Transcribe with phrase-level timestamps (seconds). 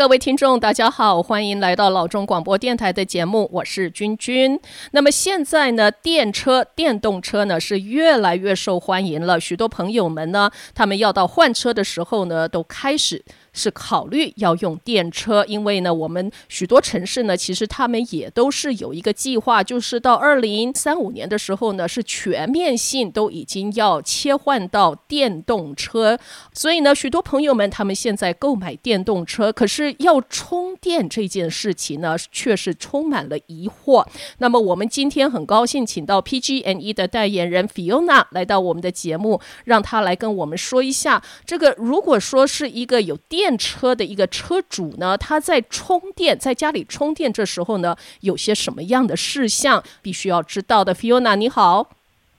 [0.00, 4.58] 各位听众，大家好，欢迎来到老钟广播电台的节目，我是君君。
[4.92, 13.22] 那么现在呢，电车、电动车呢是越来越受欢迎了，许多朋友们呢，他们要到换车的时候呢，都开始。
[13.52, 26.18] 是考虑要用电车，因为呢，我们许多城市呢，其实他们也都是有一个计划，就是到二零三五年的时候呢，是全面性都已经要切换到电动车。
[26.52, 34.06] 所以呢，许多朋友们他们现在购买电动车，可是要充电这件事情呢，却是充满了疑惑。
[34.38, 51.88] 那么我们今天很高兴请到 PG&E 的代言人 Fiona 来到我们的节目，让他来跟我们说一下，这个如果说是一个有电电车的一个车主呢，他在充电，在家里充电这时候呢，有些什么样的事项必须要知道的？Fiona 你好，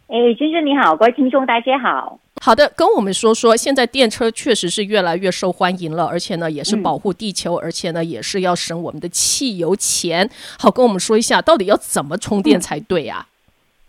[0.10, 2.20] 哎，君君你好，各位听众大家好。
[2.40, 10.30] 好的，跟我们说说，现在电车确实是越来越受欢迎了，而且呢，也是保护地球，嗯、而且呢，也是要省我们的汽油钱。
[10.60, 13.26] 好，跟我们说一下，到底要怎么充电才对呀、啊？
[13.26, 13.30] 嗯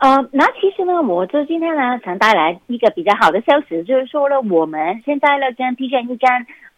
[0.03, 6.29] 呃，那其实呢，我就今天呢，想带来一个比较好的消息，就是说呢，我们现在呢，跟 PG&E 间，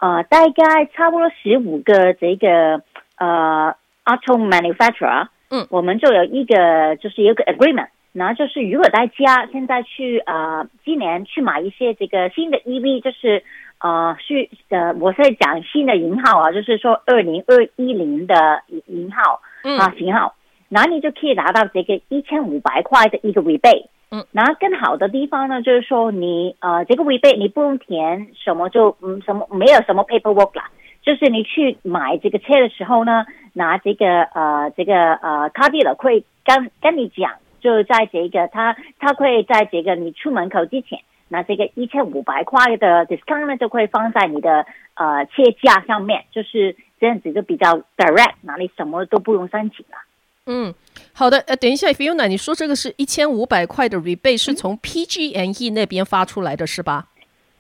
[0.05, 2.83] 呃，大概差不多十五个这个
[3.17, 3.75] 呃
[4.05, 13.43] auto manufacturer，嗯，我们就有一个就是有一个 agreement，然后就是如果大家现在去呃今年去买一些这个新的 EV，就是
[13.79, 19.41] 呃是呃我在讲新的型号啊，就是说二零二一零的型号
[19.79, 20.35] 啊型号。
[20.69, 23.87] 那你就可以拿到这个一千五百块的一个 rebate。
[24.15, 30.71] 嗯，然后更好的地方呢，就是说你呃这个 rebate 你不用填什么就嗯什么没有什么 paperwork 啦，
[31.03, 49.99] 就是你去买这个车的时候呢，拿这个呃这个呃 car dealer 会跟跟你讲，就在这个他他会在这个你出门口之前，拿这个一千五百块的 discount 呢就会放在你的呃车价上面，就是这样子就比较 direct，哪里什么都不用申请了。
[50.47, 50.75] 嗯，
[51.15, 57.07] 好的，呃，等一下，Fiona，你说这个是一千五百块的 rebate 是从 PG&E 那边发出来的是吧？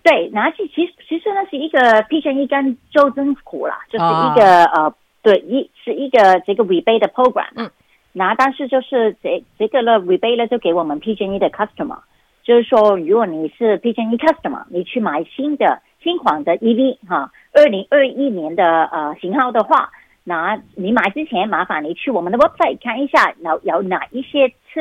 [0.02, 1.80] 对，然后其其实其实呢是一个
[2.10, 7.48] PG&E 跟州政府啦，就是一个、啊、呃，对，一是一个这个 rebate 的 program。
[7.56, 7.70] 嗯，
[8.12, 12.00] 然后但是就是这这个呢 rebate 呢就给我们 PG&E 的 customer，
[12.42, 19.90] 就是说如果你是 PG&E customer，你去买新的新款的 EV 哈，二零二一年的呃型号的话。
[20.26, 24.80] 那你买之前，麻烦你去我们的 website 看一下，有有哪一些车，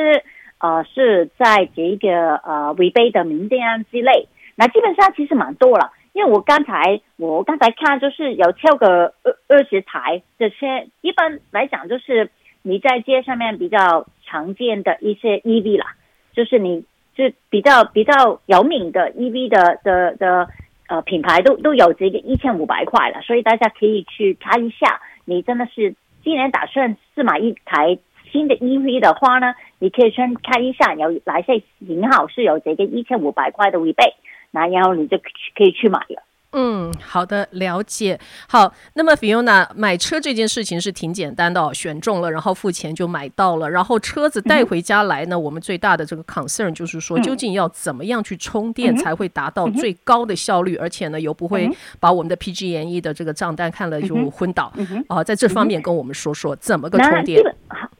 [0.58, 4.26] 呃，是在这个呃违背的名单之类。
[4.56, 12.30] 那基本上其实蛮多了，因为我刚才我刚才看就是有超过二二十台这些，一般来讲就是
[12.62, 15.94] 你在街上面比较常见的一些 EV 啦，
[16.32, 20.48] 就是你就比较比较有名的 EV 的的的
[20.88, 25.02] 呃品牌都都有这个一千五百块了，所以大家可以去看一下。
[25.24, 27.98] 你真的是今年打算是买一台
[28.32, 34.14] 新的 EV 的话呢，你可以先看一下有哪些型号是有这个一千五百块的尾备
[34.50, 36.23] 那然后你就可以去买了。
[36.56, 38.18] 嗯，好的，了解。
[38.48, 43.68] 好，那么 Fiona 买车这件事情是挺简单的哦，选中了，然后付钱就买到了。
[43.68, 54.66] 然后车子带回家来呢，嗯、我们最大的这个 concern 就是说，究竟要怎么样去充电才会达到最高的效率，嗯、而且呢又不会把我们的 PG&E 的这个账单看了就昏倒。
[54.66, 57.42] 啊、嗯呃，在这方面跟我们说说怎么个充电。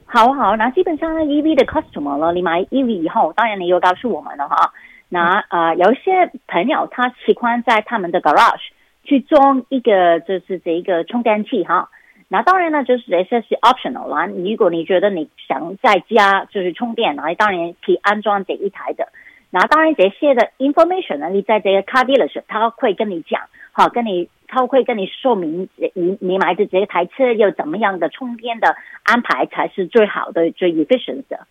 [0.05, 4.71] 好，好好，那基本上呢，EV 的 customer 了，你买 EV 以后，当然你又告诉我们了哈。
[5.09, 8.69] 那啊、有一些朋友他喜欢在他们的 garage
[9.03, 11.89] 去装一个就是这一个充电器哈。
[12.27, 14.25] 那当然呢，就是这些是 optional 啦。
[14.25, 19.09] 如果你觉得你想在家就是充电，那当然可以安装这一台的。
[19.51, 31.45] 那当然这些的 information 呢，你在这个 car dealer 时，他会跟你讲，好，跟你他会跟你说明你你买的这台车有怎么样的充电的安排才是最好的、最 efficient 的。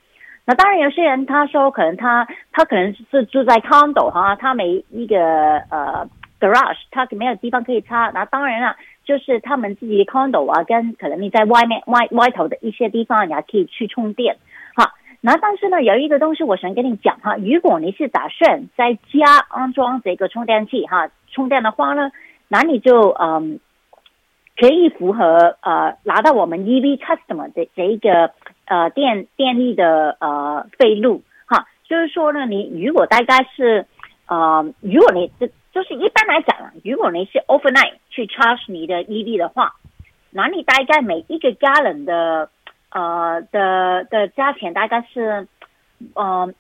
[0.47, 5.19] 那当然，有些人他说可能他他可能是住在 condo 哈，他没一个
[5.71, 6.07] 呃
[6.39, 8.11] garage，他没有地方可以插。
[8.13, 14.37] 那当然了，就是他们自己的 condo 啊，跟可能你在外面外外头的一些地方，你还可以去充电。
[14.75, 14.91] 好，
[15.23, 22.11] 那但是呢，有一个东西我想跟你讲哈，如果你是打算在家安装这个充电器哈，充电的话呢，
[22.49, 23.61] 那你就嗯
[24.57, 28.33] 可以符合呃拿到我们 EV customer 的这一个。
[28.67, 33.85] 呃，电电力的呃费率哈，就是说呢，你如果大概是
[34.27, 39.75] 呃，如果你这就是一般来讲，如果你是 overnight 去 charge 你的 EV 的话，
[40.31, 42.49] 那你大概每一个家人的
[42.91, 45.47] 呃的的价钱大概是
[46.15, 46.51] 呃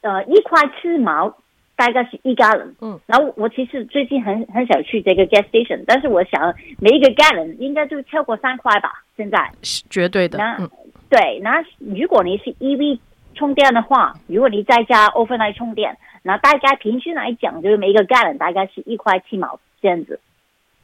[0.00, 1.36] 呃一块四毛，
[1.84, 2.72] 大概是一 gallon。
[2.80, 9.02] 嗯，然后我其实最近很很想去这个 gas station，但是我想每一个 gallon 应该就超过三块吧。
[9.16, 10.38] 现在是绝对的。
[10.38, 10.70] 那、嗯、
[11.10, 13.00] 对，那如果你是 EV
[13.34, 20.20] 充电的话，如果你在家 overnight 充电，那大概平均来讲，就是每一个 gallon 大概是一块七毛这样子。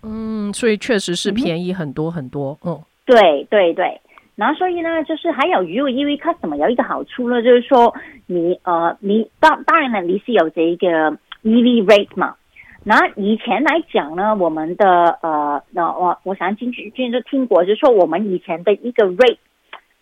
[0.02, 2.58] 嗯，所以确实是便宜很多很多。
[2.64, 4.00] 嗯，对对对。
[4.38, 7.92] 然后所以呢，就是还有如果 EV customer 有一个好处呢，就是说
[8.26, 11.10] 你呃你当当然了，你是有这一个
[11.42, 12.36] EV rate 嘛。
[12.84, 19.38] 那以前来讲呢，我们的呃那我我想进去进去就听过，就是说我们以前的一个 rate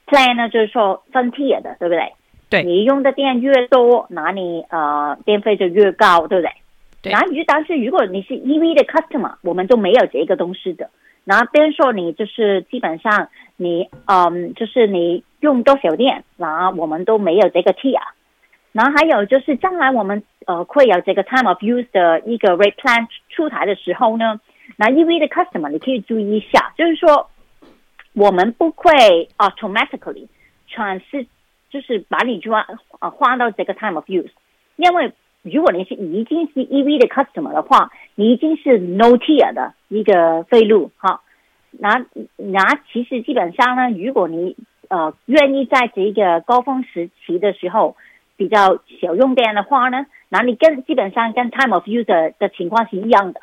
[0.07, 2.13] plan 呢，就是说分 tier 的，对不对？
[2.51, 2.63] 对。
[2.63, 6.53] 你用的电越多，那你呃电费就越高，对不对？
[7.01, 7.11] 对。
[7.11, 10.91] 然后但是如果你是 EV 的 customer，我们就没有这个东西的。
[11.27, 18.01] 然后，比如说你就是基本上你嗯，就是你用多少电，然后我们都没有这个 tier。
[18.71, 24.41] 然后还有就是将来我们呃会有这个 time of use 的一个 rate plan 出台的时候呢，
[24.77, 27.29] 那 EV 的 customer 你可以注意一下，就是说
[28.15, 30.29] 我们不会 automatically
[30.71, 31.27] transfer，
[31.71, 32.65] 就是把你抓
[33.01, 34.31] 呃换到这个 time of use，
[34.77, 35.13] 因为。
[35.49, 41.21] 如果你是已经是 EV 的 customer 的话，你已经是 no tier 的一个费率哈。
[41.79, 42.07] 那
[42.37, 44.57] 那其实基本上呢，如果你
[44.89, 47.97] 呃愿意在这个高峰时期的时候
[48.37, 52.05] 比较小用电的话呢，那你跟基本上跟 time of use
[52.39, 53.41] 的情况是一样的。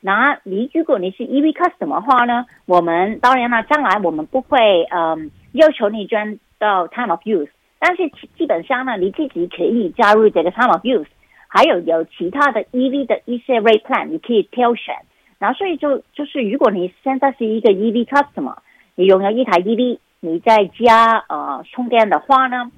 [0.00, 7.48] 那你如果你是 EV customer 的话呢，我们当然了，将来我们不会嗯、要求你转到 time of use，
[7.78, 11.06] 但是基本上呢，你自己可以加入这个 time of use。
[11.48, 14.94] 还有有其他的 EV 的一些 rate plan，你可以挑选。
[15.38, 18.56] 然后所以就就是，如果你现在是一个 EV customer，
[18.96, 22.72] 你拥有一台 EV，你在家呃充电的话呢，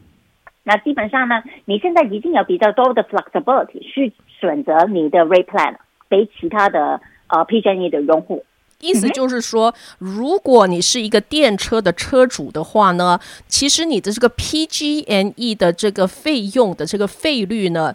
[0.62, 5.76] 那基本上呢，你现在已经有比较多的 flexibility 去选择你的 rate plan，
[6.08, 8.44] 比其他的呃 PG&E 的用户。
[8.80, 17.94] 意思就是说，如果你是一个电车的车主的话呢，其实你的这个 PG&E 的这个费用的这个费率呢。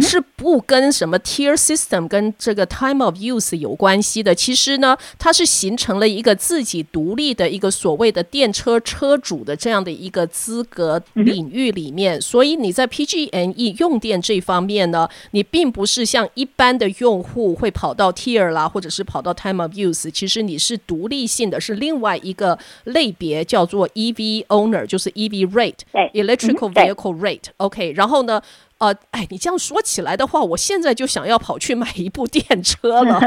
[0.00, 4.34] 是不跟什么 tier system 跟这个 time of use 有关系的。
[4.34, 12.20] 其实呢，它是形成了一个自己独立的一个所谓的电车车主的这样的一个资格领域里面。
[12.20, 20.10] 所以你在 PG&E 用电这方面呢，你并不是像一般的用户会跑到 tier 啦，或者是跑到 time of use。
[20.10, 27.44] 其实你是独立性的，是另外一个类别，叫做 EV owner，就是 EV rate，electrical vehicle rate。
[27.58, 28.42] OK，然后呢？
[28.78, 33.18] 呃，哎，你这样说起来的话，我现在就想要跑去买一部电车了，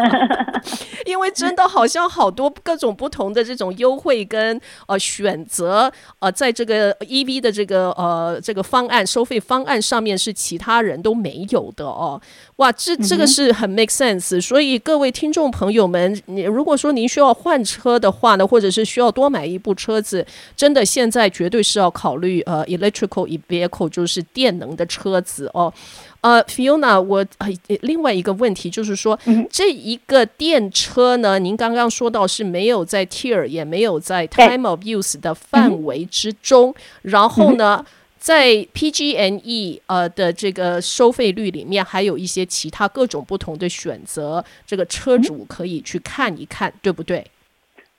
[1.08, 12.22] 因为真的好像好多各种不同的这种优惠跟呃选择，呃，在这个 EV 的这个呃这个方案收费方案上面是其他人都没有的哦。
[12.60, 14.42] 哇，这这个是很 make sense。
[14.42, 20.26] 所以各位听众朋友们，你如果说您需要换车的话呢，或者是需要多买一部车子，
[20.58, 25.50] 真的现在绝对是要考虑呃 electrical vehicle，就是电能的车子。
[25.54, 25.74] 哦，
[26.20, 27.48] 呃，Fiona，我呃，
[27.80, 37.86] 另外一个问题就是说，嗯、这一个电车呢，您刚刚说到是没有在 tier，也没有在 time of use 的范围之中，嗯、然后呢，
[38.20, 47.26] 在 PG&E 呃的这个收费率里面，还有一些其他各种不同的选择，这个车主可以去看一看，对不对？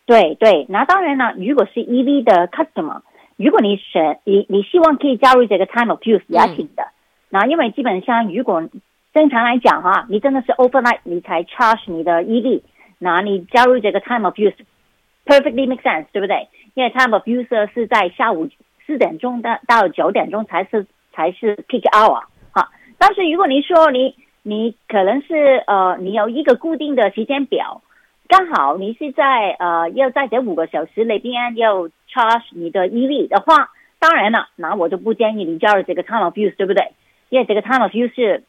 [0.05, 3.01] 对对，那当然了，如果是 EV 的 customer，
[3.37, 6.83] 如果你选你你希望可以加入这个 time of use 也行的。
[6.83, 6.93] 嗯
[7.33, 8.69] 那因为基本上，如果
[9.15, 12.63] 正常来讲哈，你真的是 overnight 你才 charge 你的 EV，
[12.99, 16.49] 那你加入这个 time of use，perfectly make sense，对不对？
[16.75, 18.49] 因为 time of use 是在下午
[18.91, 22.71] 四点钟到到九点钟才是才是 peak hour 哈。
[22.99, 27.83] 但是如果你说你你可能是呃你有一个固定的时间表，
[28.27, 33.71] 刚好你是在呃要在这五个小时里边要 charge 你的 EV 的话，
[34.01, 36.93] 当然了，那我就不建议你加入这个 time of use，对不对？
[37.29, 38.43] 因为这个 time of use 是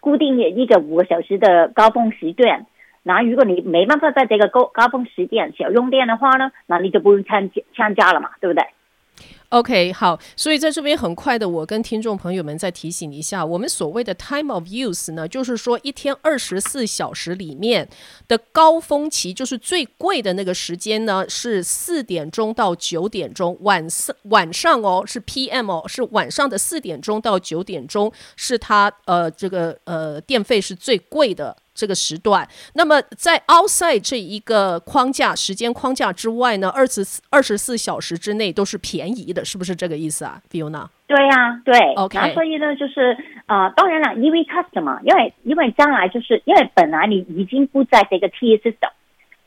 [0.00, 2.66] 固定的一个五个小时的高峰时段，
[3.02, 8.66] 那如果你没办法在这个高高峰时段小用电的话呢，那你就不用参参加了嘛，对不对
[9.52, 17.86] ？OK，好，所以在这边很快的，我跟听众朋友们再提醒一下，我们所谓的 time of use 呢，就是说一天二十四小时里面
[18.26, 31.54] 的高峰期，就是最贵的那个时间呢，是四点钟到九点钟，晚上晚上哦，是 PM 哦，是晚上的四点钟到九点钟，是它呃这个呃电费是最贵的。
[31.74, 40.86] 这个时段，那么在 outside 这一个框架时间框架之外呢，二十四二十四小时之内都是便宜的，是不是这个意思啊，Fiona？
[41.06, 42.18] 对呀、啊，对，OK。
[42.18, 48.90] 然后所以呢，就是啊、呃，当然了因为 customer，因为因为将来就是因为本来你已经不在这个 tier system，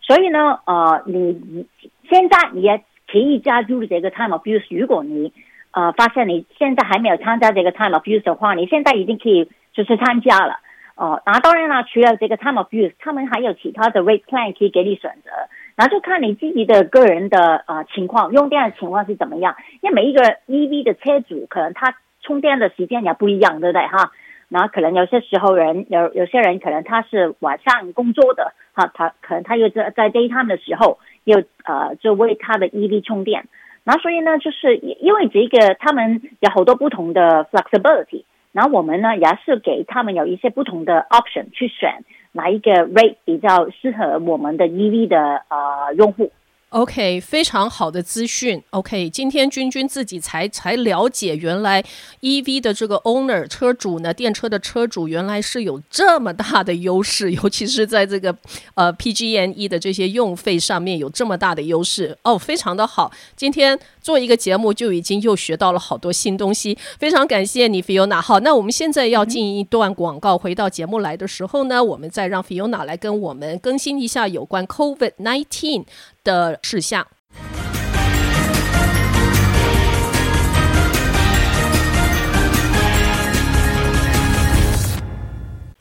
[0.02, 1.66] 所以呢，呃，你
[2.10, 4.64] 现在你也可以加入这个 time of use。
[4.70, 5.32] 如果你
[5.72, 10.60] 呃发现你现在还没有参加这个 time of use 的话，你现在已经可以就是参加了。
[10.96, 15.32] 哦、那，当然了，除了这个 time of use，他们还有其他的 rate plan 可以给你选择。
[15.76, 19.58] 然后就看你自己的个人的呃情况，用电的情况是怎么样？
[19.82, 24.14] 因为每一个 EV 的车主可能他充电的时间也不一样，对不对哈？
[24.48, 33.46] 然后可能有些时候人有有些人可能他是晚上工作的哈，他可能他又在在 daytime 的时候又呃就为他的 EV 充电。
[33.84, 38.24] 那所以呢，就是因为这个他们有好多不同的 flexibility，
[38.56, 42.06] 然后我们呢也是给他们有一些不同的 option 去选。
[42.32, 46.32] 哪一个 rate 比较适合我们的 EV 的呃用户
[46.76, 48.62] ？OK，非常好的资讯。
[48.72, 51.82] OK，今天君君自己才才了解，原来
[52.20, 58.36] EV 的这个 owner 车主呢，电车的车主原来是有这么大的优势，尤其是在这个
[58.74, 63.10] 呃 PG&E 的这些用费上面有这么大的优势哦，非常的好。
[63.38, 68.20] 今天做一个节目就已经又学到了好多新东西，非常感谢你，Fiona。
[68.20, 75.86] 好，那我们现在要进一段广告，回到节目来的时候呢，我们再让 Fiona 来跟我们更新一下有关 COVID-19
[76.26, 77.08] 的事项。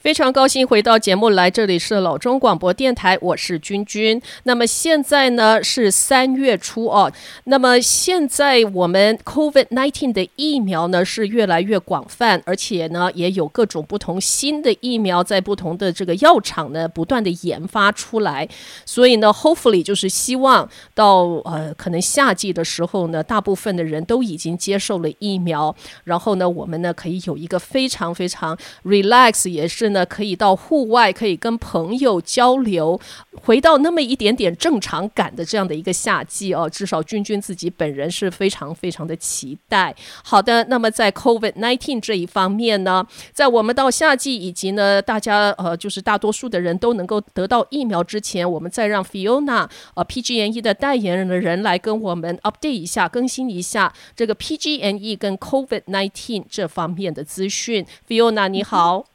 [0.04, 4.20] 非常高兴回到节目来，这里是老中广播电台，我是君君。
[4.42, 7.11] 那么现在呢是三月初哦，
[7.44, 18.46] 那么现在我们 COVID nineteen 的疫苗呢是越来越广泛，而且呢也有各种不同新的疫苗在不同的这个药厂呢不断的研发出来，
[18.84, 29.94] 所以呢 hopefully 就是希望到呃可能夏季的时候呢，大部分的人都已经接受了疫苗，然后呢我们呢可以有一个非常非常 relax 也是。
[29.95, 33.01] 那可以到户外，可以跟朋友交流，
[33.43, 36.69] 回到那么一点点正常感的这样的一个夏季哦。
[36.69, 39.95] 至少君君自己本人是非常非常的期待。
[40.23, 57.87] 好的，那么在 COVID-19 这一方面呢，在我们到夏季以及呢大家呃就是大多数的人都能够得到疫苗之前，我们再让 Fiona 呃 PG&E 的代言人的人来跟我们 update 一下，更新一下这个 PG&E 跟 COVID-19 这方面的资讯。
[58.09, 59.13] Fiona 你好。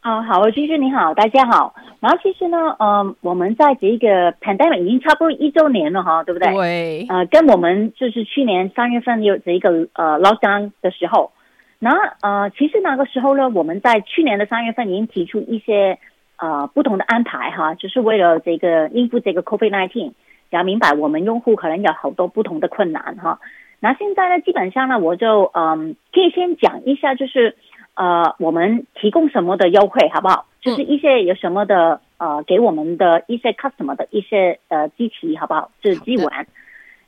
[0.00, 1.74] 啊，好，君君你好，大家好。
[2.00, 6.54] 然后其实呢，嗯、呃，我们在这个 pandemic 已经差不多一周年了哈，对不对？
[6.54, 7.06] 对。
[7.10, 11.32] 呃，跟我们就是去年三月份有这个呃 lockdown 的时候，
[11.78, 11.90] 那
[12.22, 15.98] 呃，其实那个时候呢，我们在去年的三月份已经提出一些
[16.38, 20.12] 呃不同的安排哈，就是为了这个应付这个 COVID nineteen，
[20.48, 23.38] 要明白我们用户可能有好多不同的困难哈。
[23.80, 27.54] 那现在呢，基本上呢，我就嗯、呃，可以先讲一下，就是。
[27.94, 30.46] 呃，我们提供什么的优惠，好不好？
[30.60, 35.70] 就是一些有什么的呃，给我们的一些 customer 的一些呃机器，好不好？
[35.82, 36.46] 就是机玩。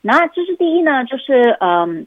[0.00, 2.06] 那就是第一呢，就是嗯，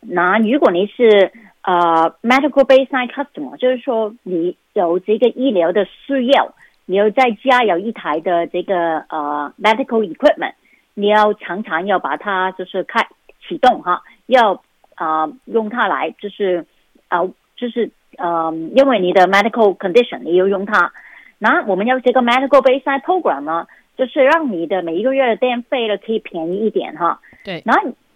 [0.00, 6.52] 那如果你是呃 medical baseline customer，就是说你有这个医疗的需要，
[6.84, 10.54] 你要在家有一台的这个呃 medical equipment，
[10.94, 13.08] 你要常常要把它就是开
[13.48, 14.54] 启动哈，要
[14.96, 16.66] 啊、呃、用它来就是
[17.08, 17.90] 啊、呃、就是。
[18.18, 20.92] 嗯，因为你的 medical condition 你要用它，
[21.38, 23.66] 那我们要这个 medical baseline program 呢，
[23.96, 27.20] 就是让你的每一个月的电费呢可以便宜一点哈。
[27.44, 27.62] 对。
[27.64, 27.74] 那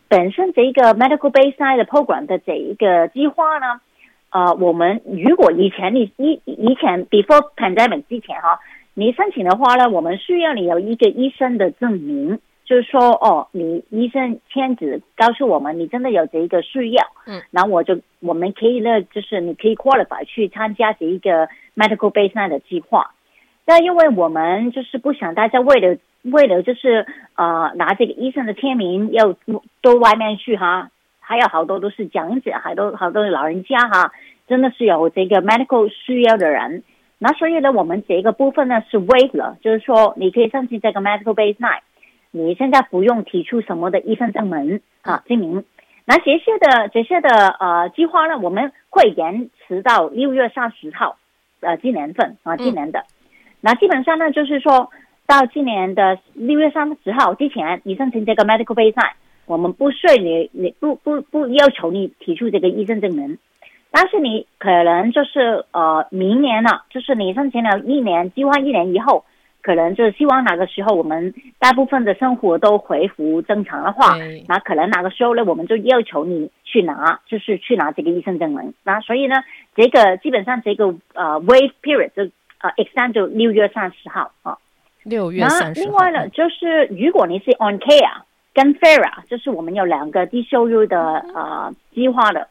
[0.08, 3.80] 本身这个 medical baseline 的 program 的这一个计划呢，
[4.30, 8.60] 呃，我们如果以前你以以前 before pandemic 之前哈，
[8.94, 12.38] 你申请的话呢，我们需要你有一个医生的证明。
[12.66, 23.12] 就是说，哦，你医生签字告诉我们你真的有这一个需要，嗯，然后我就我们可以呢，就是你可以 qualify 去参加这一个 medical baseline 的计划。
[23.64, 27.06] 那因为我们就是不想大家为了为了就是
[27.36, 29.32] 呃拿这个医生的签名要
[29.80, 34.12] 到外面去哈，还有好多都是讲解，好多好多老人家哈，
[34.48, 36.82] 真的是有这个 medical 需要的人。
[37.18, 41.80] 那所以呢，我们这个部分呢是 waive 了，就是说你可以申请这个 medical baseline。
[42.36, 45.64] 你现在不用提出什么的医生证明啊证明，
[46.04, 51.16] 那这些的这些的呃计划呢，我们会延迟到六月三十号，
[51.60, 53.04] 呃，今年份啊，今年的，嗯、
[53.62, 54.90] 那基本上呢，就是说
[55.26, 59.14] 到今年的六月三十号之前，你申请这个 medical baseline，
[59.46, 63.38] 我们不需你你不不不要求你提出这个医生证明，
[63.90, 69.24] 但是你可能就是呃明年了，就是你申请了一年计划一年以后。
[69.66, 78.72] 可能就是希望哪个时候我们大部分的生活都恢复正常的话，那可能哪个时候呢，我们就要求你去拿，就是去拿这个医生证明。
[78.84, 79.42] 那所以呢，
[79.74, 82.30] 这个基本上这个呃 wave period 就
[82.60, 84.56] 呃 extend 就六月三十号啊。
[85.02, 88.22] 六月三十另外呢，就是如果你是 on care
[88.54, 92.46] 跟 fera，就是我们有两个低收入的呃计划的，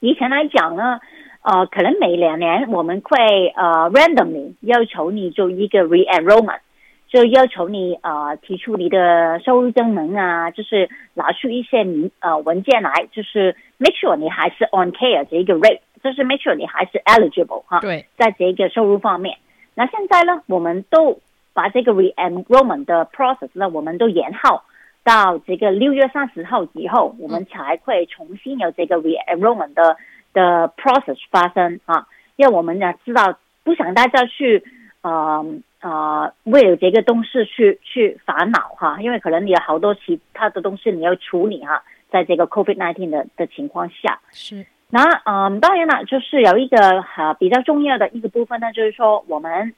[0.00, 1.00] 以前来讲呢。
[1.42, 6.60] 呃，可能每两年我们会呃 randomly 要求你做一个 re-enrollment，
[7.08, 17.80] 就要求你呃提出你的收入证明啊，就是拿出一些你呃文件来，就是 make sure 你还是 on care 这一个 rate，就是 make sure 你还是 eligible 哈。
[17.80, 19.38] 对，在这个收入方面，
[19.74, 21.18] 那现在呢，我们都
[21.52, 24.60] 把这个 re-enrollment 的 process 呢，我们都延后
[25.02, 29.96] 到这个六月三十号以后，我们才会重新有这个 re-enrollment 的。
[30.32, 34.64] 的 process 发生啊，因为我们呢知道不想大家去
[35.02, 35.44] 呃
[35.80, 44.66] 呃为了这个东西去去烦恼哈，因为可能你有好多其他的东西你要处理哈，在这个 COVID nineteen 的的情况下是。
[44.90, 49.72] 那嗯，当然了，就是有一个哈比较重要的一个部分呢，就是说我们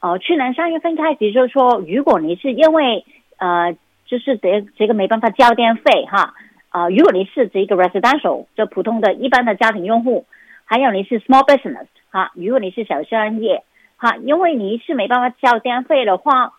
[0.00, 3.04] 呃去年三月份开始就是说，如果你是因为
[3.38, 6.34] 呃就是这这个没办法交电费哈。
[6.76, 10.26] 啊、如果你是这个 residential，就普通的一般的家庭用户，
[10.66, 13.62] 还有你是 small business，哈，如果你是小商业，
[13.96, 16.52] 哈，因为你是没办法交电费的话，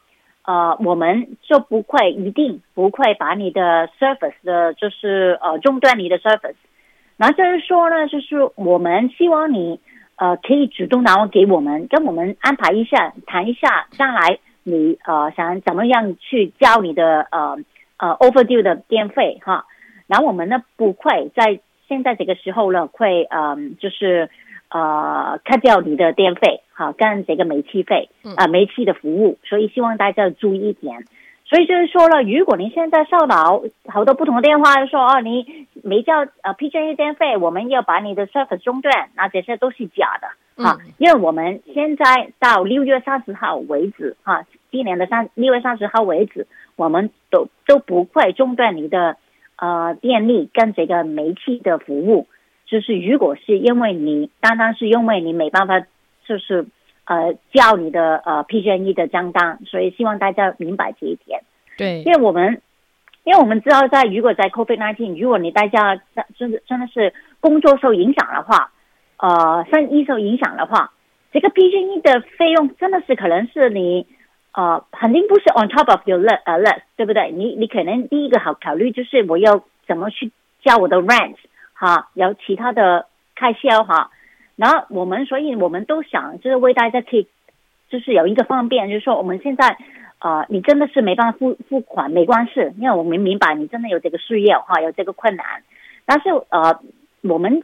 [0.43, 6.55] 呃，我们就不会一定不会把你的 service 的，就是呃中断你的 service。
[7.15, 9.79] 那就是说呢，就是我们希望你
[10.15, 17.55] 呃可以主动拿给我们，跟我们安排一下，谈一下将来你呃想怎么样去交你的呃
[17.97, 19.65] 呃 overdue 的电费，哈。
[20.07, 24.29] 然后我们呢不会在现在这个时候呢会嗯就是
[24.69, 31.05] 呃 cut 掉你的电费哈跟这个煤气费啊、呃、煤气的服务，所以希望大家注意一点。
[31.45, 49.17] 所以就是说了，如果您现在收到好多不同的电话说哦你没交呃 PG&E 电费，我们要把你的 service 中断，那这些都是假的哈，因为我们现在到六月三十号为止哈，今年的三六月三十号为止，我们都都不会中断你的。
[49.57, 52.27] 呃，电力跟这个煤气的服务，
[52.67, 55.79] 就是如果是因为你单单是因为你没办法，
[56.27, 56.67] 就是
[57.05, 61.41] 呃叫你的呃 PG&E 的账单，所以希望大家明白这一点。
[61.75, 62.61] 对，因为我们
[63.23, 65.99] 因为我们知道在如果在 COVID nineteen，如果你大家
[66.37, 68.71] 真的真的是工作受影响的话，
[69.17, 70.93] 呃，生意受影响的话，
[71.31, 74.05] 这个 PG&E 的费用真的是可能是你。
[74.57, 77.31] 呃，肯定不是 on top of your list，呃，list，对不对？
[77.31, 80.31] 你你可能第一个好考虑就是我要怎么去
[80.63, 81.35] 交我的 rent，
[81.73, 84.09] 哈，有其他的开销哈。
[84.55, 87.27] 然后我们，所以我们都想就是为大家可以，
[87.87, 89.77] 就是有一个方便，就是说我们现在，
[90.17, 95.45] 呃，你真的是没办法付付款，没关系，因为我们明白你真的有这个需要哈，有这个困难。
[96.07, 96.79] 但是呃，
[97.21, 97.61] 我们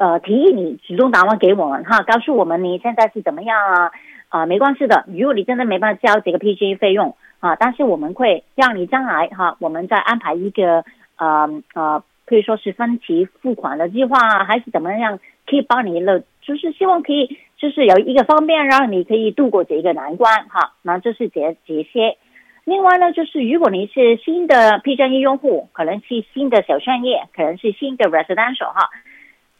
[0.00, 3.92] 呃提议你主动打电话给我们哈，告诉我们你现在是怎么样啊？
[4.30, 5.04] 啊，没关系的。
[5.08, 10.84] 如果你真的没办法交这个 PG 费用啊，但是我们会让你将来哈、我们再安排一个
[11.18, 20.74] 呃呃，可以说是分期付款的计划啊，还是怎么样，可以帮你了，就是希望可以就是有一个方便，让你可以度过这一个难关哈。
[20.82, 22.16] 那这是这这些。
[22.64, 28.90] 另外呢，就是如果你是新的 PG 用户，可能是新的小创业，可能是新的 residential 哈，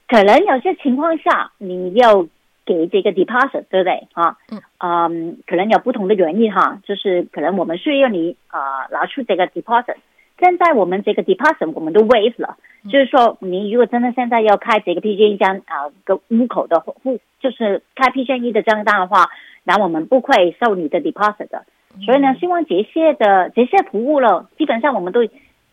[0.06, 2.24] 可能有些情况下你要。
[2.70, 4.37] 给这个 deposit 对不对啊？
[4.52, 9.96] 嗯，嗯，可能有不同的原因哈，就是可能我们需要你啊、呃、拿出这个 deposit。
[10.38, 19.30] 现在我们这个 deposit 我们都 waive 了，嗯、就是说你如果真的现在要开这个 PG&E 账啊个户口的户，就是开 PG&E 的账单的话，
[19.64, 21.64] 那我们不会收你的 deposit 的。
[21.96, 25.20] 嗯、所以呢，希望这些的这些服务了，基本上我们都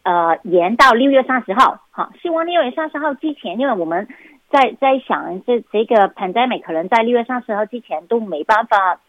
[0.02, 4.08] 呃延到六月三十号哈，希望六月三十号之前，因为我们。
[4.50, 9.00] 在在想这这个 pandemic 可能在六月三十号之前都没办法，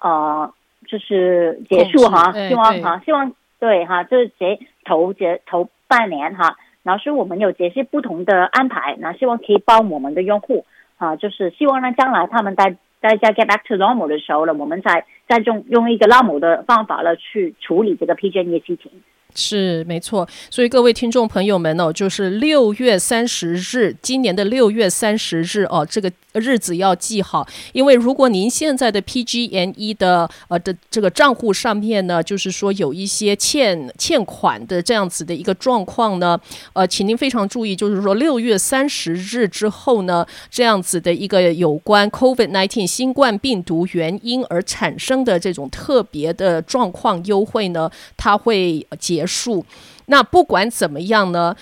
[0.00, 0.52] 呃，
[0.86, 10.64] 就是结束哈，希望哈，希望对哈，就是这头这头半年哈，然后是我们有这些不同的安排，那希望可以帮我们的用户
[10.96, 18.90] 啊，就是希望呢将来他们在大家 get back to normal 的时候呢，我们再再用用一个 normal 的方法呢去处理这个 PG&E 的事情。
[19.34, 36.38] 是没错，所以各位听众朋友们哦，就是六月三十日，今年的六月三十日哦，这个日子要记好，因为如果您现在的 PGNE 的呃的这个账户上面呢，就是说有一些欠欠款的这样子的一个状况呢，
[36.72, 49.64] 呃，请您非常注意，就是说六月三十日之后呢，这样子的一个有关 COVID-19 新冠病毒原因而产生的这种特别的状况优惠呢，它会解结束。
[50.06, 51.54] 那不管怎么样呢，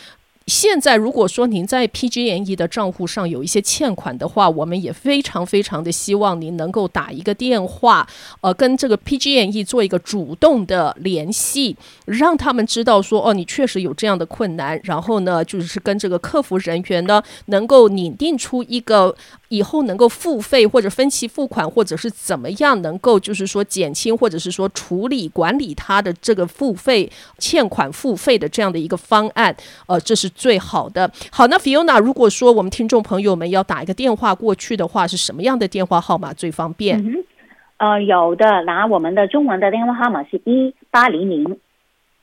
[0.47, 8.09] 现在如果说您在 PG&E 的账户上有一些欠款的话，我们也非常非常的希望您能够打一个电话，
[8.41, 19.15] 呃，跟这个 PG&E 做一个主动的联系，让他们知道说，哦，你确实有这样的困难，然后呢，就是跟这个客服人员呢，能够拟定出一个。
[19.49, 29.55] 以后能够付费或者分期付款，或者是怎么样能够就是说减轻或者是说处理管理他的这个付费欠款付费的这样的一个方案，
[29.87, 31.11] 呃，这是最好的。
[31.31, 37.03] 好，那 Fiona，如果说我们听众朋友们要打一个电话过去的话，是什么样的电话号码最方便？
[37.03, 37.25] 嗯、
[37.79, 41.59] 呃，有的，拿我们的中文的电话号码是一八零零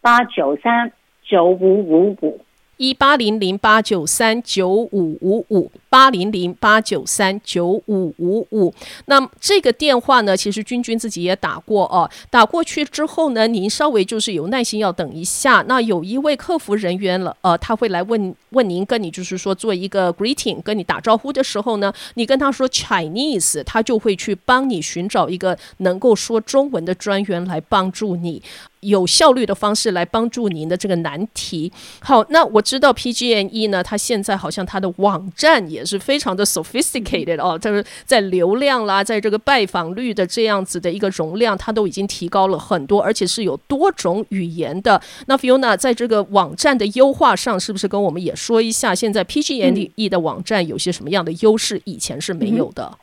[0.01, 0.91] 八九三
[1.27, 2.44] 九五五五。
[2.77, 8.73] 一八零零八九三九五五五八零零八九三九五五五。
[9.05, 12.09] 那这个电话呢，其实君君自己也打过哦。
[12.29, 15.63] 打过去之后呢，您稍微就是有耐心要等一下。
[15.67, 28.41] 那有一位客服人员了，呃，他会来问问您，跟你就是说做一个 greeting，跟你打招呼的时候呢，你跟他说 Chinese，他就会去帮你寻找一个能够说中文的专员来帮助你。
[28.88, 31.71] 有效率的方式来帮助您的这个难题。
[32.00, 45.02] 好，那我知道 PG&E 呢，它现在好像它的网站也是非常的 sophisticated 哦，就是在流量啦，在这个拜访率的这样子的一个容量，它都已经提高了很多，而且是有多种语言的。
[45.28, 52.91] 那 Fiona 在这个网站的优化上，是不是跟我们也说一下，现在 PG&E 的网站有些什么样的优势，以前是没有的？
[52.93, 52.98] 嗯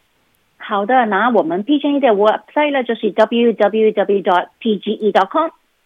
[0.64, 4.42] 好的，那我们 PG&E 的 website 呢，就是 www.pge.com。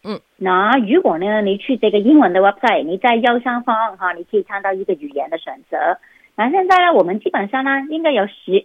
[0.09, 5.99] 嗯，那如果呢，你去这个英文的 website，你在右上方哈，你可以看到一个语言的选择。
[6.37, 8.65] 那现在呢，我们基本上呢，应该有十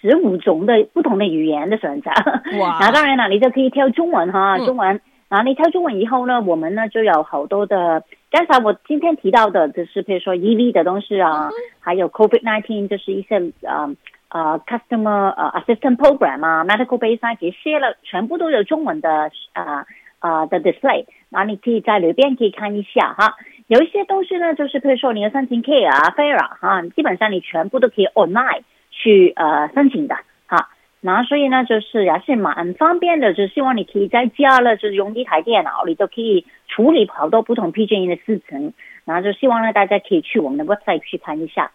[0.00, 2.10] 十五种的不同的语言的选择。
[2.58, 2.78] 哇！
[2.82, 4.96] 那当然了，你就可以挑中文哈，中文。
[4.96, 8.02] 嗯、然后你挑中文以后呢，我们呢就有好多的。
[8.32, 13.94] 刚才我今天提到的，就是比如说 EV 的东西啊，嗯、还有 COVID nineteen，就是一些呃
[14.30, 19.78] 呃 customer 呃 assistant program 啊，medical base 啊，这些了，全部都有中文的啊。
[19.78, 19.86] 呃
[20.20, 23.34] 啊、uh, 的 display，那你可以在里边可以看一下哈。
[23.66, 30.68] 有一些东西呢，就是譬如说你要申请 Care 啊、Fair 哈，基本上你全部都可以 online 去呃申请的哈。
[31.00, 38.74] 那所以呢，就是也是蛮方便的，就希望你可以在家了，就是用一台电脑，你都可以处理好多不同 PG&E 的事情。
[39.06, 41.70] 然后就希望呢，大家可以去我们的 website 去看一下。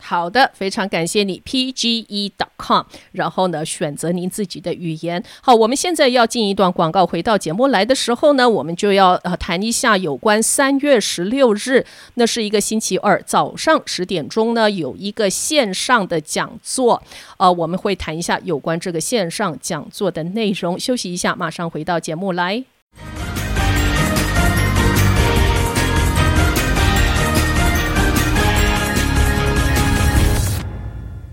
[0.00, 5.22] 好的，非常感谢你，pge.com，然后呢，选择您自己的语言。
[5.40, 11.84] 好，我们现在要进一段广告，回到节目来的时候呢，我们就要呃谈一下有关三月十六日，
[12.14, 17.02] 那是一个星期二早上十点钟呢，有一个线上的讲座，
[17.36, 20.78] 呃，我们会谈一下有关这个线上讲座的内容。
[20.78, 22.77] 休息一下，马上回到节目来。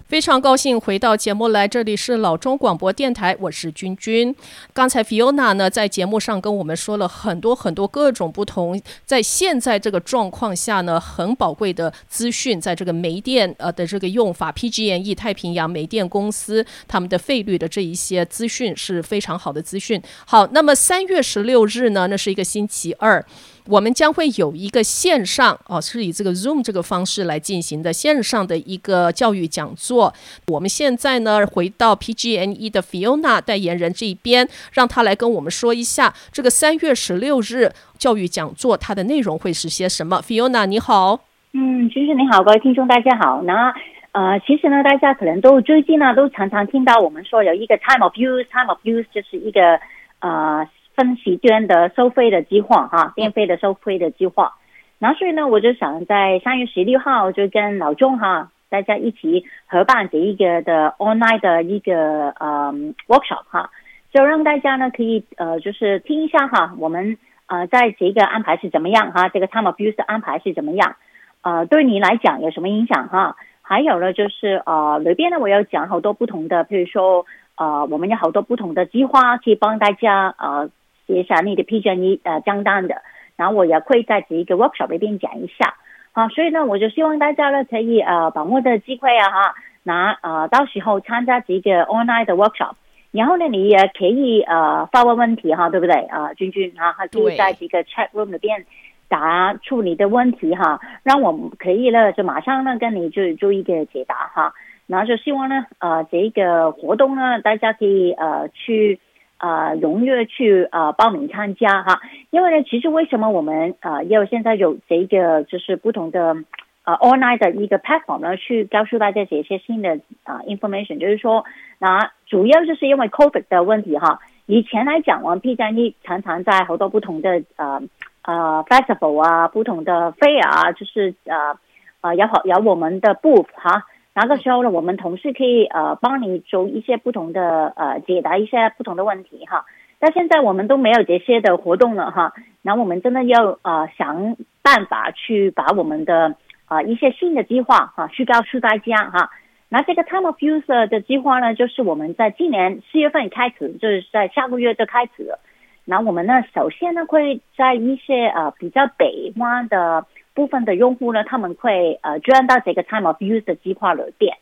[0.08, 4.34] 非常高兴回到节目来，这里是老中广播电台，我是君君。
[4.72, 20.00] 刚才 Fiona 呢在节目上跟我们说了很多很多各种不同，在现在这个状况下呢，很宝贵的资讯，在这个煤电呃的这个用法，PG&E 太平洋煤电公司他们的费率的这一些资讯是非常好的资讯。
[20.28, 23.26] 好，那么三月十六日呢，那是一个星期二。
[23.68, 30.14] 我们将会有一个线上哦，是以这个 Zoom 这个方式来进行的线上的一个教育讲座。
[30.48, 40.22] 我们现在呢，回到 PGNE 的 Fiona 代言人这一边，让他来跟我们说一下这个三月十六日教育讲座它的内容会是些什么。
[40.22, 41.22] Fiona 你好，
[41.54, 43.42] 嗯，其实你好，各位听众大家好。
[43.42, 43.74] 那
[44.12, 49.80] 呃，其实呢，大家可能都最近呢都常常听到我们说有一个 Time of Use，Time of Use 就是一个
[50.20, 50.68] 呃。
[50.96, 54.54] 分期捐的收费的计划哈，电费的收费的计划。
[54.98, 62.74] 那所以呢，我就想在三月十六号就跟老钟哈，大家一起合办这一个的 online 的一个呃
[63.08, 63.70] workshop 哈，
[64.14, 70.96] 就让大家呢可以呃就是听一下哈，我们呃在这个安排是怎么样哈，这个 time of use 的安排是怎么样，
[71.42, 73.36] 呃对你来讲有什么影响哈？
[73.62, 77.26] 还有呢就是呃里边呢我要讲好多不同的，比如说
[77.58, 80.70] 呃我们有好多不同的计划可以帮大家呃。
[81.08, 83.02] 写下你的 PG&E 呃账单的，
[83.36, 85.76] 然后我也会在这一个 workshop 里边讲一下。
[86.14, 92.76] 好，所以呢，我就希望大家呢可以呃把握的机会啊哈，那呃到时候参加这个 online 的 workshop，
[93.12, 98.66] 然后呢你也可以呃发问问题哈，对不对啊，君君啊，还可以在这个 chat room 里边
[99.10, 104.54] 答出你的问题哈，让我们可以呢就马上呢跟你就做一个解答哈。
[104.88, 109.00] 然后就希望呢，呃，这个活动呢，大家可以呃去
[109.38, 112.02] 呃踊跃去呃报名参加哈。
[112.30, 116.36] 因为呢，其实为什么我们呃要现在有这个就是不同的
[116.84, 121.46] 呃 online 的一个 platform 呢，去告诉大家这些新的啊、information，就是说，
[121.80, 124.20] 那主要就是因为 COVID 的问题哈。
[124.48, 127.82] 以前来讲，我们 PG&E 常常在好多不同的呃
[128.24, 131.58] 呃 festival 啊，不同的 fair 啊，就是呃
[132.02, 133.86] 呃有好有我们的 booth 哈。
[134.18, 139.66] 那个时候呢，我们同事可以呃帮你做一些不同的呃解答一些不同的问题哈。
[140.00, 142.32] 但现在我们都没有这些的活动了哈。
[142.62, 149.32] 那我们真的要呃想办法去把我们的啊、一些新的计划哈去告诉大家哈。
[149.68, 155.40] 那这个 Time of User 的计划呢，就是我们在今年四月份开始，就是在下个月就开始了。
[155.84, 160.06] 那我们呢，首先呢会在一些呃比较北湾的。
[160.36, 164.36] 部分的用户呢，他们会呃转到这个 Time of Use 的计划里边。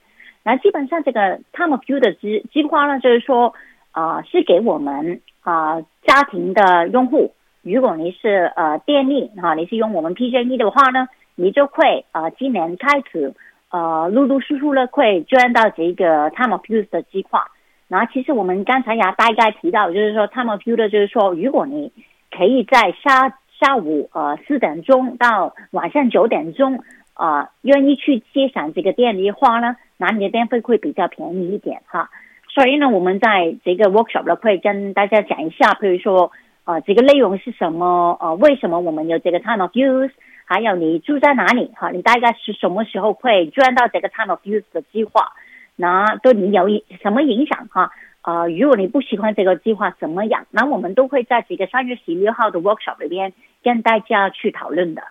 [0.44, 3.54] 那基本上这个 Time of Use 的计计划呢，就是说
[3.92, 7.34] 啊、是给我们啊、家庭的用户。
[7.62, 13.34] 如果你是呃电力哈、啊，你是用我们 PG&E 的话呢，你就会啊、呃、今年开始
[13.70, 17.46] 呃陆陆续续的会转到这个 Time of Use 的计划。
[17.88, 21.92] 然后其实我们刚才也大概提到，就是说 Time of Use 的就是说，如果你
[22.36, 23.38] 可以在下。
[23.64, 32.10] 下午呃四点钟到晚上九点钟啊，愿意去节省这个电力的话呢，那你的电费会比较便宜一点哈。
[32.50, 36.32] 所以呢，我们在这个 workshop 呢会跟大家讲一下，比如说
[36.66, 40.12] 啊、这个内容是什么啊、呃，为什么我们有这个 time of use，
[40.44, 45.32] 还有你住在哪里哈，你大概是什么时候会赚到这个 time of use 的计划，
[45.78, 46.68] 那对你有
[47.02, 47.92] 什么影响哈？
[48.22, 50.46] 啊、如果你不喜欢这个计划怎么样？
[50.52, 53.34] 那我们都会在这个三月十六号的 workshop 里边。
[53.64, 55.02] 跟大家去讨论的，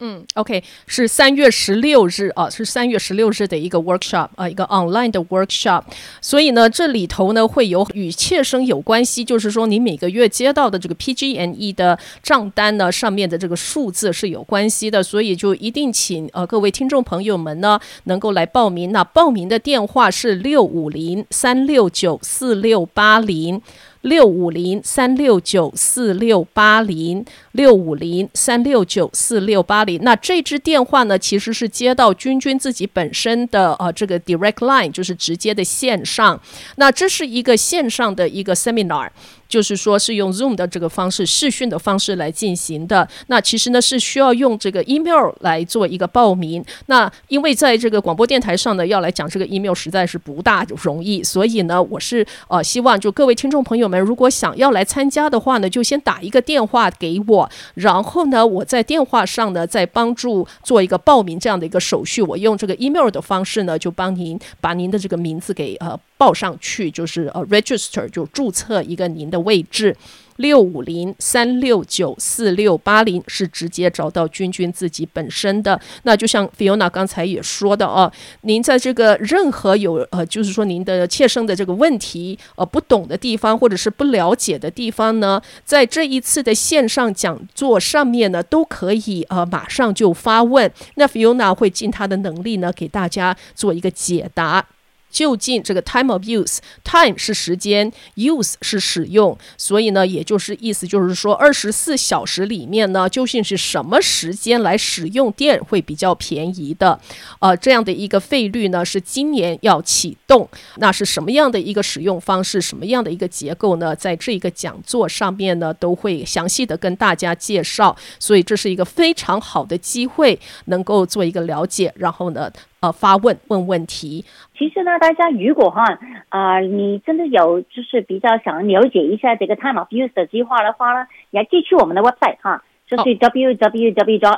[0.00, 5.84] 嗯，OK，是三月十六日啊，是三月十六日的一个 workshop 啊，一个 online 的 workshop。
[6.20, 18.90] 所以呢，这里头呢会有与切身有关系，就是说你每个月接到的这个 PG&E 的账单呢，上面的这个数字是有关系的，所以就一定请呃各位听众朋友们呢能够来报名。
[18.90, 23.62] 那报名的电话是六五零三六九四六八零。
[24.02, 30.00] 六五零三六九四六八零，六五零三六九四六八零。
[30.02, 36.40] 那这支电话呢，其实是接到君君自己本身的呃这个 direct line，就是直接的线上。
[36.76, 39.08] 那这是一个线上的一个 seminar。
[39.52, 43.06] 就是说，是用 Zoom 的这个方式视讯的方式来进行的。
[43.26, 46.64] 那其实呢，是需要用这个 email 来做一个报名。
[46.86, 62.22] 那因为在这个广播电台上呢，要来讲这个 email 实在是不大容易，所以呢，我是呃希望就各位听众朋友们，如果想要来参加的话呢，就先打一个电话给我，然后呢，我在电话上呢再帮助做一个报名这样的一个手续。
[62.22, 66.00] 我用这个 email 的方式呢，就帮您把您的这个名字给呃。
[66.22, 69.96] 报上去就是呃，register 就注册一个您的位置，
[70.36, 75.80] 六五零三六九四六八零是直接找到君君自己本身的。
[76.04, 90.70] 那就像 Fiona 刚才也说的哦，您在这个任何有呃，就是说您的切身的这个问题呃不懂的地方或者是不了解的地方呢，在这一次的线上讲座上面呢，都可以呃马上就发问。
[90.94, 94.64] 那 Fiona 会尽她的能力呢，给大家做一个解答。
[95.12, 106.98] 究竟这个 time of use，time 是时间，use 是使用，所以呢，也就是意思就是说，二十四小时里面呢，究竟是什么时间来使用电会比较便宜的？
[107.40, 113.94] 呃，这样的一个费率呢，是今年要启动，那是什么样的一个使用方式，什么样的一个结构呢？
[113.94, 122.50] 在这一个讲座上面呢，都会详细的跟大家介绍，所以这是一个非常好的机会，能够做一个了解，然后呢。
[122.82, 124.24] 呃，发问问问题。
[124.58, 125.84] 其实呢，大家如果哈
[126.30, 134.34] 啊、呃，你真的有就是比较想了解一下这个 time of use 的计划的话呢，也记去我们的 website 哈，就是 www.pge.com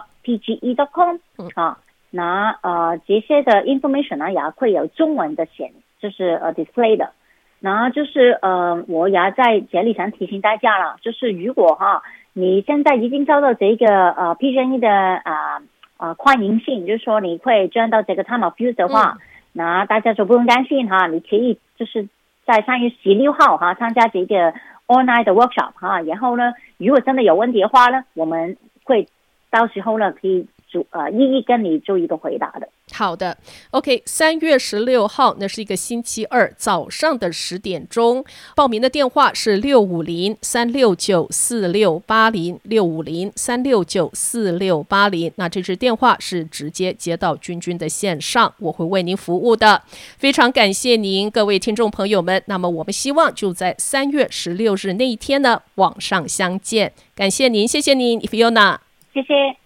[1.54, 1.78] 啊。
[2.10, 7.12] 那呃这些的 information 呢也会有中文的显，就是呃 display 的。
[7.60, 12.02] 然后就是呃，我也在这里想提醒大家了，就是如果哈
[12.34, 15.54] 你现在已经收到这个呃 PG&E 的啊。
[15.56, 15.62] 呃
[16.04, 19.20] 啊，欢迎信就是说你会捐到这个 time of use 的话，嗯、
[19.54, 22.06] 那大家就不用担心哈，你可以就是
[22.44, 24.52] 在三月十六号哈参加这个
[24.86, 29.08] online 的 workshop 哈，然后呢，如果真的有问题的话呢，我们会
[29.50, 32.68] 到时候呢可以主呃一一跟你做一个回答的。
[32.94, 33.36] 好的
[33.72, 45.32] ，OK，三月十六号，那是一个星期二早上的十点钟，报名的电话是六五零三六九四六八零六五零三六九四六八零。
[45.34, 49.82] 那这支电话是直接接到君君的线上，我会为您服务的。
[50.16, 52.40] 非常感谢您，各位听众朋友们。
[52.46, 56.92] 那么我们希望就在三月十六日那一天呢，网上相见。
[57.16, 58.78] 感谢您，谢谢您，Fiona，
[59.12, 59.63] 谢谢。